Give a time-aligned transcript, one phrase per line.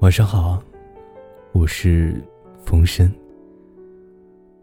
[0.00, 0.62] 晚上好，
[1.52, 2.22] 我是
[2.62, 3.10] 冯深。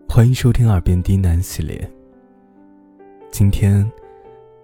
[0.08, 1.90] 欢迎收听《耳边低喃》系列。
[3.32, 3.92] 今天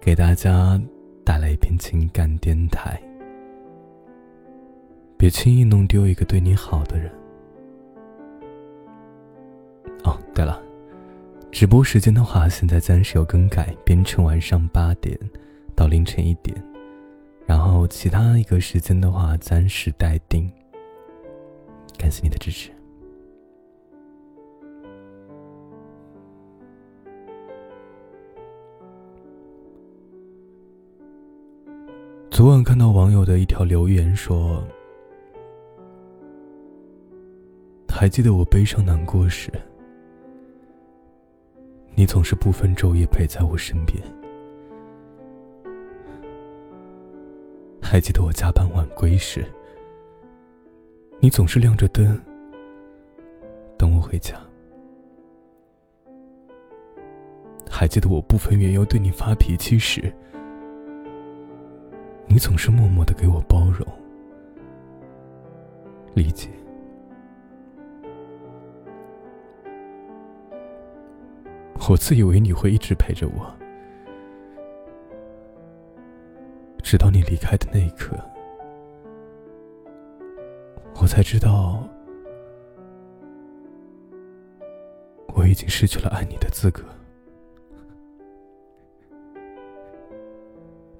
[0.00, 0.80] 给大家
[1.24, 2.98] 带来一篇情感电台。
[5.18, 7.10] 别轻易弄丢一个对你好的人。
[10.04, 10.62] 哦，对了，
[11.50, 15.18] 直播时间的话，现在暂时有更改，变成晚上八点
[15.74, 16.56] 到凌晨一点。
[17.44, 20.48] 然后其他一个时间的话，暂时待定。
[22.00, 22.70] 感谢你的支持。
[32.30, 34.66] 昨晚看到网友的一条留言说
[37.86, 39.52] ：“还记得我悲伤难过时，
[41.94, 44.02] 你总是不分昼夜陪在我身边。”
[47.82, 49.44] 还记得我加班晚归时，
[51.22, 52.18] 你总是亮着灯
[53.76, 54.34] 等我回家。
[57.68, 60.12] 还记得我不分缘由对你发脾气时，
[62.26, 63.86] 你总是默默的给我包容、
[66.14, 66.48] 理解。
[71.88, 73.54] 我自以为你会一直陪着我。
[76.82, 78.16] 直到你离开的那一刻，
[81.02, 81.82] 我才知道，
[85.34, 86.82] 我已经失去了爱你的资格。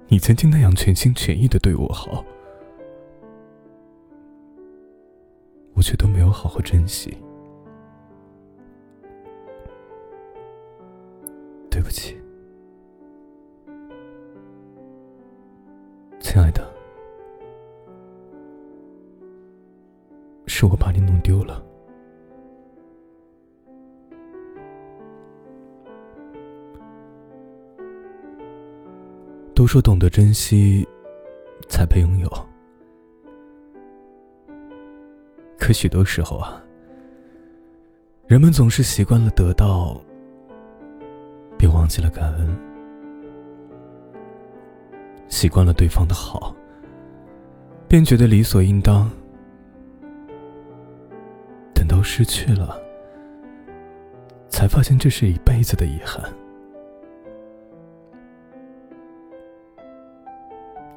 [0.07, 2.25] 你曾经那样全心全意的对我好，
[5.75, 7.15] 我却都没有好好珍惜。
[11.69, 12.19] 对不起。
[16.19, 16.70] 亲爱的，
[20.53, 21.63] 是我把你弄丢了。
[29.55, 30.85] 都说懂得珍惜，
[31.69, 32.29] 才配拥有。
[35.57, 36.61] 可许多时候啊，
[38.27, 39.99] 人们总是习惯了得到，
[41.57, 42.59] 便忘记了感恩。
[45.29, 46.53] 习惯了对方的好，
[47.87, 49.09] 便觉得理所应当。
[52.01, 52.81] 失去了，
[54.49, 56.23] 才发现这是一辈子的遗憾。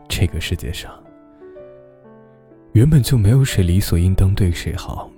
[0.09, 0.93] 这个世界上，
[2.73, 5.11] 原本就没有谁理所应当对谁好。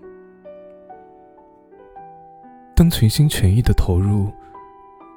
[2.75, 4.33] 当全心全意的投入，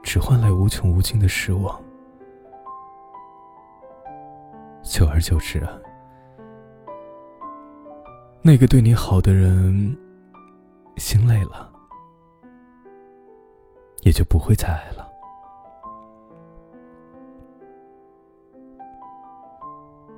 [0.04, 1.82] 只换来无穷无尽的失望。
[4.82, 5.78] 久而久之啊，
[8.42, 9.98] 那个对你好的人
[11.00, 11.72] 心累了，
[14.02, 15.10] 也就不会再爱了。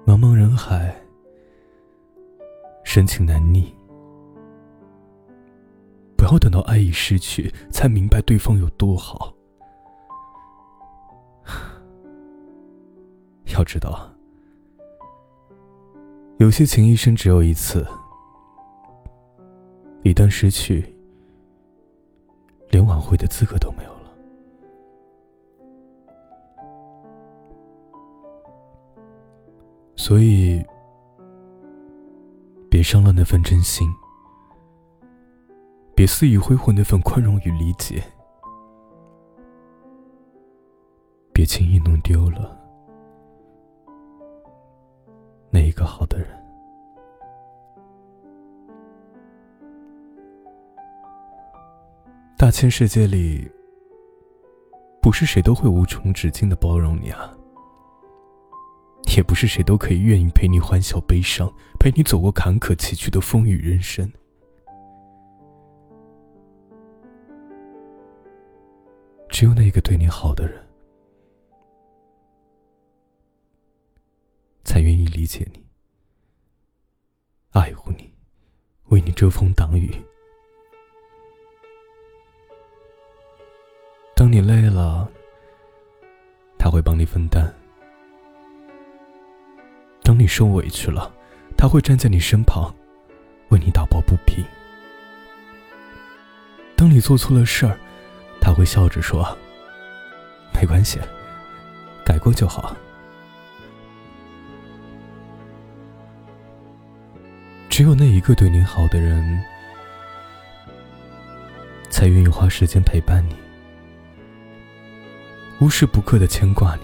[0.06, 0.94] 茫茫人海，
[2.84, 3.74] 深情难觅，
[6.18, 9.34] 不要等到爱已失去，才明白对方有多好。
[13.56, 14.10] 要知道。
[16.38, 17.86] 有些情一生只有一次，
[20.04, 20.84] 一旦失去，
[22.70, 24.12] 连挽回的资格都没有了。
[29.96, 30.66] 所以，
[32.70, 33.88] 别伤了那份真心，
[35.94, 38.04] 别肆意挥霍那份宽容与理解，
[41.32, 42.58] 别轻易弄丢了。
[45.52, 46.28] 那一个好的人，
[52.42, 53.48] 大千世界里，
[55.00, 57.38] 不是谁都会无穷止境的包容你啊，
[59.16, 61.48] 也不是谁都可以愿意陪你欢笑悲伤，
[61.80, 64.12] 陪你走过坎坷崎岖的风雨人生。
[69.30, 70.60] 只有那个对你好的人。
[74.64, 75.64] 才愿意理解你、
[77.52, 78.12] 爱护你、
[78.86, 79.94] 为你遮风挡雨。
[84.22, 85.10] 当你累了，
[86.60, 87.42] 他会帮你分担；
[90.04, 91.12] 当你受委屈了，
[91.58, 92.72] 他会站在你身旁，
[93.50, 94.46] 为你打抱不平；
[96.76, 97.76] 当你做错了事儿，
[98.40, 99.36] 他会笑着说
[100.54, 101.00] ：“没关系，
[102.06, 102.78] 改过就好。”
[107.70, 109.44] 只有那一个对你好的人，
[111.90, 113.36] 才愿意花时间陪伴你，
[115.62, 116.82] 无时不刻的牵挂你。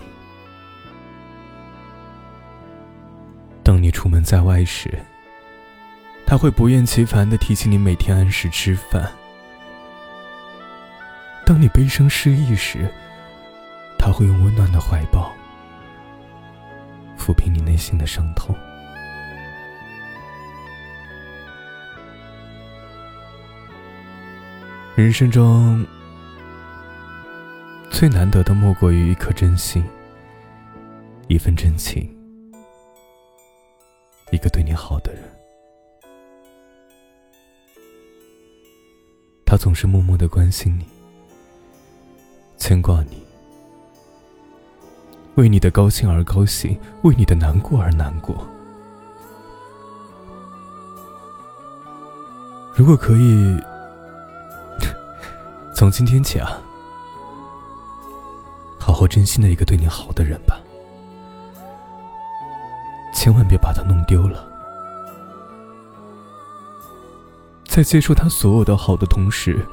[3.63, 5.03] 当你出门在外时，
[6.27, 9.11] 他会不厌其烦的提醒你每天按时吃饭。
[11.43, 12.87] 当你悲伤失意时，
[13.97, 15.33] 他会用温暖的怀抱
[17.17, 18.55] 抚平你内心的伤痛。
[24.95, 25.85] 人生中
[27.99, 29.83] 最难得的，莫过于一颗真心，
[31.27, 32.07] 一份真情。
[34.31, 35.23] 一个对你好的人，
[39.43, 40.85] 他总是默默的关心你，
[42.55, 43.25] 牵挂你，
[45.33, 48.47] 为你的高兴而高兴，为你的难过而难过。
[52.75, 53.59] 如果可以，
[55.73, 56.61] 从今天起啊，
[58.97, 60.59] 好珍惜那一个对你好的人吧。
[63.13, 64.43] 千万别把他弄丢了。
[67.67, 69.63] 在接受他所有的好的同时，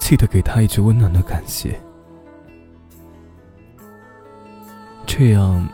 [0.00, 1.80] 记得给他一句温暖的感谢，
[5.06, 5.64] 这样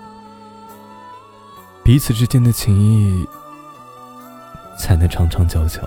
[1.82, 3.26] 彼此之间的情谊
[4.78, 5.80] 才能长长久久。